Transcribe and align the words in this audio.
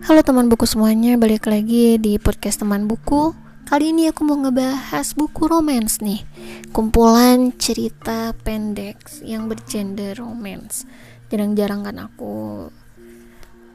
Halo 0.00 0.24
teman 0.24 0.48
buku 0.48 0.64
semuanya, 0.64 1.20
balik 1.20 1.44
lagi 1.44 2.00
di 2.00 2.16
podcast 2.16 2.64
teman 2.64 2.88
buku. 2.88 3.36
Kali 3.68 3.92
ini 3.92 4.08
aku 4.08 4.24
mau 4.24 4.40
ngebahas 4.40 5.12
buku 5.12 5.44
romance 5.44 6.00
nih. 6.00 6.24
Kumpulan 6.72 7.52
cerita 7.60 8.32
pendek 8.32 8.96
yang 9.20 9.44
bergender 9.44 10.16
romance. 10.16 10.88
Jarang-jarang 11.28 11.84
kan 11.84 12.00
aku 12.00 12.72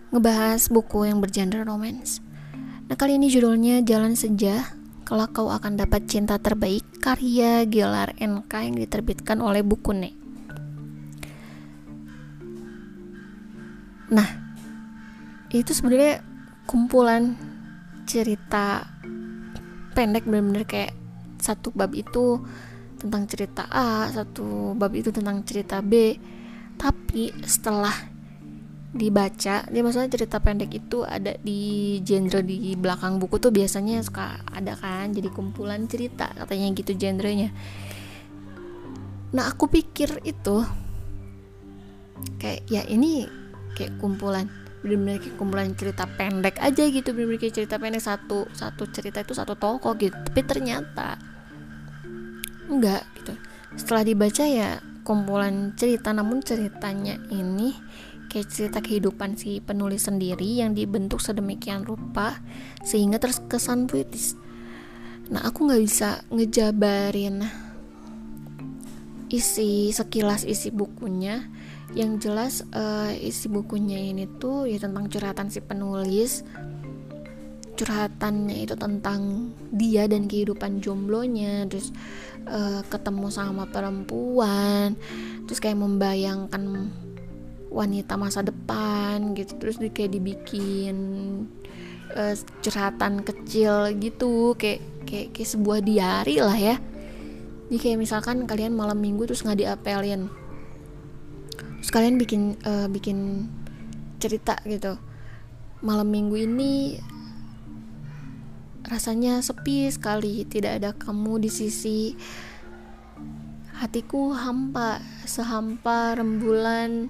ngebahas 0.09 0.65
buku 0.73 1.05
yang 1.05 1.21
bergender 1.21 1.61
romance. 1.61 2.25
Nah, 2.89 2.97
kali 2.97 3.21
ini 3.21 3.29
judulnya 3.29 3.85
Jalan 3.85 4.17
Senja. 4.17 4.73
Kalau 5.05 5.29
kau 5.29 5.53
akan 5.53 5.77
dapat 5.77 6.09
cinta 6.09 6.41
terbaik 6.41 7.05
karya 7.05 7.69
Gelar 7.69 8.17
NK 8.17 8.49
yang 8.49 8.75
diterbitkan 8.81 9.45
oleh 9.45 9.61
Bukune. 9.61 10.17
Nah, 14.09 14.44
itu 15.61 15.71
sebenarnya 15.71 16.23
kumpulan 16.65 17.37
cerita 18.09 18.85
pendek 19.95 20.27
bener-bener 20.27 20.67
kayak 20.67 20.93
satu 21.39 21.69
bab 21.71 21.93
itu 21.93 22.41
tentang 22.97 23.29
cerita 23.29 23.69
A, 23.69 24.09
satu 24.09 24.73
bab 24.73 24.91
itu 24.97 25.13
tentang 25.13 25.45
cerita 25.45 25.79
B. 25.79 26.17
Tapi 26.75 27.31
setelah 27.45 27.93
dibaca, 28.95 29.67
dia 29.67 29.81
maksudnya 29.83 30.11
cerita 30.11 30.39
pendek 30.39 30.71
itu 30.71 31.03
ada 31.03 31.35
di 31.43 31.99
genre 32.01 32.39
di 32.41 32.73
belakang 32.79 33.19
buku 33.19 33.37
tuh 33.43 33.51
biasanya 33.51 33.99
suka 33.99 34.39
ada 34.47 34.75
kan 34.79 35.11
jadi 35.11 35.27
kumpulan 35.31 35.85
cerita 35.85 36.31
katanya 36.31 36.71
gitu 36.71 36.95
genrenya. 36.95 37.51
Nah, 39.35 39.51
aku 39.51 39.67
pikir 39.67 40.23
itu 40.23 40.63
kayak 42.39 42.63
ya 42.71 42.87
ini 42.87 43.27
kayak 43.75 43.99
kumpulan 43.99 44.47
bener-bener 44.85 45.17
kayak 45.17 45.35
kumpulan 45.41 45.73
cerita 45.73 46.05
pendek 46.05 46.61
aja 46.61 46.85
gitu 46.85 47.09
bener-bener 47.17 47.41
kayak 47.41 47.55
cerita 47.57 47.81
pendek 47.81 48.05
satu 48.05 48.45
satu 48.53 48.85
cerita 48.93 49.25
itu 49.25 49.33
satu 49.33 49.57
toko 49.57 49.97
gitu. 49.97 50.13
Tapi 50.13 50.41
ternyata 50.45 51.17
enggak 52.69 53.01
gitu. 53.17 53.33
Setelah 53.73 54.05
dibaca 54.05 54.45
ya 54.45 54.77
kumpulan 55.01 55.73
cerita 55.73 56.13
namun 56.13 56.45
ceritanya 56.45 57.17
ini 57.33 57.73
kayak 58.29 58.49
cerita 58.49 58.79
kehidupan 58.81 59.37
si 59.41 59.57
penulis 59.57 60.05
sendiri 60.05 60.61
yang 60.61 60.77
dibentuk 60.77 61.17
sedemikian 61.21 61.81
rupa 61.81 62.37
sehingga 62.85 63.17
terkesan 63.17 63.89
puitis. 63.89 64.37
Nah 65.33 65.41
aku 65.49 65.65
nggak 65.65 65.81
bisa 65.81 66.21
ngejabarin 66.29 67.64
isi 69.29 69.89
sekilas 69.91 70.45
isi 70.45 70.69
bukunya. 70.69 71.45
Yang 71.95 72.11
jelas 72.27 72.53
uh, 72.75 73.13
isi 73.13 73.47
bukunya 73.47 74.01
ini 74.01 74.27
tuh 74.41 74.67
ya 74.67 74.81
tentang 74.81 75.07
curhatan 75.07 75.47
si 75.47 75.61
penulis. 75.63 76.43
Curhatannya 77.75 78.63
itu 78.63 78.75
tentang 78.79 79.51
dia 79.71 80.07
dan 80.07 80.27
kehidupan 80.27 80.79
jomblonya. 80.83 81.67
Terus 81.71 81.95
uh, 82.47 82.83
ketemu 82.87 83.27
sama 83.31 83.63
perempuan. 83.69 84.97
Terus 85.47 85.59
kayak 85.61 85.79
membayangkan 85.79 86.91
wanita 87.71 88.15
masa 88.15 88.43
depan 88.43 89.35
gitu. 89.35 89.55
Terus 89.59 89.79
di, 89.79 89.91
kayak 89.91 90.15
dibikin 90.15 90.97
uh, 92.15 92.35
curhatan 92.59 93.23
kecil 93.23 93.91
gitu. 93.99 94.55
Kayak 94.59 94.83
kayak 95.05 95.27
kayak 95.37 95.49
sebuah 95.53 95.79
diari 95.85 96.37
lah 96.41 96.57
ya 96.57 96.75
jadi 97.65 97.77
kayak 97.81 97.97
misalkan 97.97 98.45
kalian 98.45 98.77
malam 98.77 99.01
minggu 99.01 99.25
terus 99.25 99.41
nggak 99.41 99.57
diapelin. 99.57 100.29
Terus 101.81 101.91
kalian 101.91 102.21
bikin 102.21 102.61
uh, 102.61 102.85
bikin 102.85 103.49
cerita 104.21 104.61
gitu. 104.69 105.01
Malam 105.81 106.13
minggu 106.13 106.45
ini 106.45 107.01
rasanya 108.85 109.41
sepi 109.41 109.89
sekali 109.89 110.45
tidak 110.45 110.77
ada 110.77 110.89
kamu 110.93 111.41
di 111.41 111.49
sisi 111.49 112.13
hatiku 113.81 114.37
hampa 114.37 115.01
sehampa 115.25 116.15
rembulan 116.21 117.09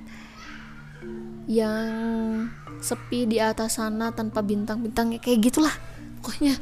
yang 1.52 2.48
sepi 2.80 3.28
di 3.28 3.38
atas 3.44 3.78
sana 3.78 4.16
tanpa 4.16 4.42
bintang-bintang 4.42 5.20
kayak 5.20 5.52
gitulah 5.52 5.76
pokoknya 6.24 6.58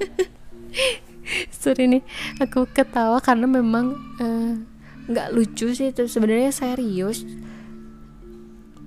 sorry 1.62 1.88
nih 1.88 2.02
aku 2.40 2.68
ketawa 2.70 3.18
karena 3.20 3.48
memang 3.48 3.96
nggak 5.08 5.28
uh, 5.30 5.32
lucu 5.34 5.72
sih. 5.72 5.90
Itu 5.90 6.06
sebenarnya 6.06 6.52
serius. 6.54 7.24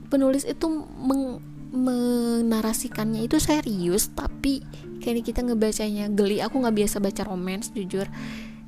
Penulis 0.07 0.47
itu 0.47 0.67
meng 0.97 1.43
menarasikannya 1.67 3.27
itu 3.27 3.43
serius 3.43 4.07
tapi 4.15 4.63
kayak 5.03 5.27
kita 5.27 5.43
ngebacanya 5.43 6.07
geli. 6.09 6.39
Aku 6.39 6.63
nggak 6.63 6.77
biasa 6.79 7.03
baca 7.03 7.21
romance 7.27 7.75
jujur. 7.75 8.07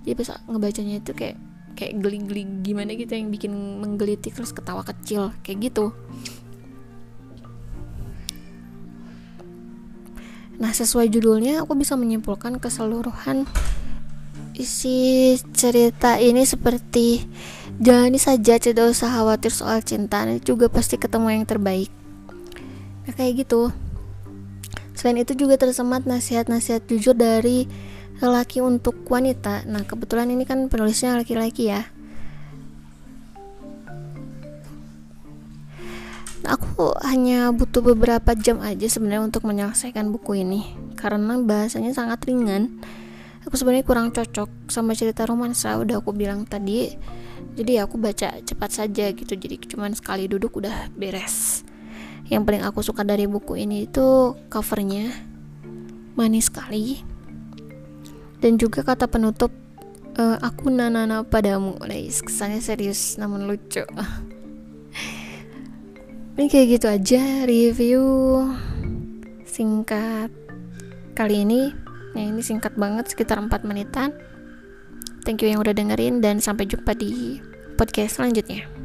Jadi 0.03 0.13
bisa 0.16 0.40
ngebacanya 0.52 1.00
itu 1.00 1.16
kayak 1.16 1.40
kayak 1.79 1.96
geli-geli 2.03 2.44
gimana 2.59 2.91
gitu 2.91 3.16
yang 3.16 3.31
bikin 3.31 3.56
menggelitik 3.56 4.35
terus 4.35 4.52
ketawa 4.52 4.84
kecil 4.84 5.31
kayak 5.47 5.72
gitu 5.72 5.96
nah 10.59 10.75
sesuai 10.75 11.08
judulnya 11.08 11.64
aku 11.64 11.74
bisa 11.80 11.96
menyimpulkan 11.96 12.59
keseluruhan 12.59 13.47
isi 14.59 15.40
cerita 15.56 16.20
ini 16.20 16.44
seperti 16.44 17.24
jalani 17.80 18.20
saja 18.20 18.59
tidak 18.59 18.92
usah 18.92 19.08
khawatir 19.08 19.56
soal 19.56 19.80
cinta 19.80 20.28
ini 20.28 20.44
juga 20.44 20.68
pasti 20.68 21.00
ketemu 21.00 21.31
yang 21.31 21.46
terbaik. 21.47 21.88
Nah, 23.08 23.16
kayak 23.16 23.47
gitu. 23.47 23.72
Selain 25.00 25.16
itu 25.16 25.31
juga 25.31 25.56
tersemat 25.56 26.03
nasihat-nasihat 26.03 26.84
jujur 26.91 27.16
dari 27.16 27.72
lelaki 28.20 28.59
untuk 28.59 29.00
wanita. 29.08 29.64
Nah 29.64 29.88
kebetulan 29.88 30.28
ini 30.28 30.44
kan 30.44 30.68
penulisnya 30.68 31.16
laki-laki 31.16 31.72
ya 31.72 31.88
aku 36.50 36.98
hanya 37.06 37.54
butuh 37.54 37.86
beberapa 37.86 38.34
jam 38.34 38.58
aja 38.66 38.90
sebenarnya 38.90 39.30
untuk 39.30 39.46
menyelesaikan 39.46 40.10
buku 40.10 40.42
ini 40.42 40.66
karena 40.98 41.38
bahasanya 41.38 41.94
sangat 41.94 42.26
ringan. 42.26 42.82
Aku 43.48 43.56
sebenarnya 43.56 43.88
kurang 43.88 44.12
cocok 44.12 44.68
sama 44.68 44.98
cerita 44.98 45.24
romansa 45.24 45.78
udah 45.80 46.02
aku 46.02 46.12
bilang 46.12 46.44
tadi. 46.44 46.92
Jadi 47.56 47.80
aku 47.80 47.96
baca 47.96 48.42
cepat 48.44 48.70
saja 48.72 49.09
gitu 49.16 49.34
jadi 49.38 49.56
cuman 49.58 49.96
sekali 49.96 50.28
duduk 50.28 50.59
udah 50.59 50.92
beres. 50.98 51.64
Yang 52.28 52.42
paling 52.46 52.64
aku 52.68 52.84
suka 52.84 53.02
dari 53.08 53.26
buku 53.26 53.58
ini 53.58 53.88
itu 53.88 54.36
covernya 54.52 55.14
manis 56.20 56.52
sekali. 56.52 57.00
Dan 58.44 58.59
juga 58.59 58.84
kata 58.84 59.08
penutup 59.08 59.52
uh, 60.20 60.38
aku 60.44 60.68
nanana 60.70 61.24
padamu. 61.24 61.80
Guys 61.80 62.20
kesannya 62.20 62.59
serius 62.59 63.16
namun 63.16 63.48
lucu 63.48 63.88
ini 66.40 66.48
kayak 66.48 66.68
gitu 66.80 66.88
aja 66.88 67.44
review 67.44 68.04
singkat. 69.44 70.32
Kali 71.12 71.44
ini 71.44 71.76
ya 72.16 72.32
ini 72.32 72.40
singkat 72.40 72.80
banget 72.80 73.12
sekitar 73.12 73.44
4 73.44 73.68
menitan. 73.68 74.16
Thank 75.28 75.44
you 75.44 75.52
yang 75.52 75.60
udah 75.60 75.76
dengerin 75.76 76.24
dan 76.24 76.40
sampai 76.40 76.64
jumpa 76.64 76.96
di 76.96 77.44
podcast 77.76 78.24
selanjutnya 78.24 78.78